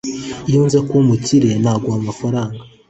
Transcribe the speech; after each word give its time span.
iyo 0.49 0.59
nza 0.65 0.79
kuba 0.85 0.99
umukire, 1.05 1.49
naguha 1.61 1.95
amafaranga 2.01 2.59